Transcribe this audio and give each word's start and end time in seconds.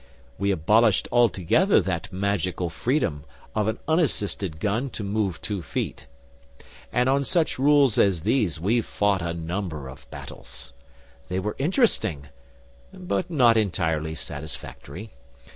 We 0.39 0.49
abolished 0.49 1.07
altogether 1.11 1.79
that 1.79 2.11
magical 2.11 2.71
freedom 2.71 3.23
of 3.53 3.67
an 3.67 3.77
unassisted 3.87 4.59
gun 4.59 4.89
to 4.97 5.03
move 5.03 5.39
two 5.43 5.61
feet. 5.61 6.07
And 6.91 7.07
on 7.07 7.23
such 7.23 7.59
rules 7.59 7.99
as 7.99 8.23
these 8.23 8.59
we 8.59 8.81
fought 8.81 9.21
a 9.21 9.35
number 9.35 9.87
of 9.87 10.09
battles. 10.09 10.73
They 11.27 11.39
were 11.39 11.55
interesting, 11.59 12.29
but 12.91 13.29
not 13.29 13.57
entirely 13.57 14.15
satisfactory. 14.15 15.11